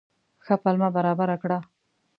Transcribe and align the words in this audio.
ښه 0.45 0.55
پلمه 0.63 0.89
برابره 0.95 1.35
کړه. 1.41 1.59